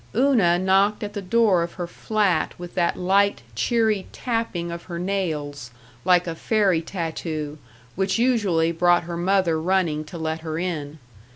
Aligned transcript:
Una 0.15 0.57
knocked 0.57 1.03
at 1.03 1.13
the 1.13 1.21
door 1.21 1.61
of 1.61 1.73
her 1.73 1.85
flat 1.85 2.57
with 2.57 2.73
that 2.73 2.97
light, 2.97 3.43
cheery 3.53 4.07
tapping 4.11 4.71
of 4.71 4.85
her 4.85 4.97
nails, 4.97 5.69
like 6.03 6.25
a 6.25 6.33
fairy 6.33 6.81
tattoo, 6.81 7.59
which 7.93 8.17
usually 8.17 8.71
brought 8.71 9.03
her 9.03 9.15
mother 9.15 9.61
running 9.61 10.03
to 10.03 10.17
let 10.17 10.39
her 10.41 10.57
in. 10.57 10.97